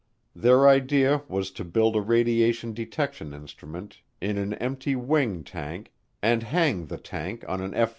Their 0.35 0.67
idea 0.67 1.21
was 1.27 1.51
to 1.51 1.63
build 1.63 1.95
a 1.95 2.01
radiation 2.01 2.73
detection 2.73 3.35
instrument 3.35 4.01
in 4.19 4.39
an 4.39 4.53
empty 4.55 4.95
wing 4.95 5.43
tank 5.43 5.93
and 6.23 6.41
hang 6.41 6.87
the 6.87 6.97
tank 6.97 7.45
on 7.47 7.61
an 7.61 7.75
F 7.75 7.89
47. 7.89 7.89